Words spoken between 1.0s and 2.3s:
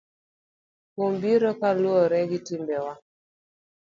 biro kaluwore